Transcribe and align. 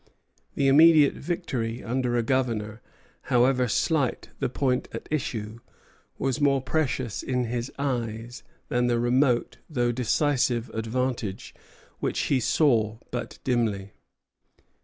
The 0.55 0.67
immediate 0.67 1.13
victory 1.13 1.83
over 1.83 2.17
a 2.17 2.23
governor, 2.23 2.81
however 3.29 3.67
slight 3.67 4.29
the 4.39 4.49
point 4.49 4.87
at 4.93 5.07
issue, 5.11 5.59
was 6.17 6.41
more 6.41 6.59
precious 6.59 7.21
in 7.21 7.43
his 7.43 7.71
eyes 7.77 8.41
than 8.69 8.87
the 8.87 8.99
remote 8.99 9.59
though 9.69 9.91
decisive 9.91 10.69
advantage 10.73 11.53
which 11.99 12.19
he 12.21 12.39
saw 12.39 12.97
but 13.11 13.37
dimly. 13.43 13.91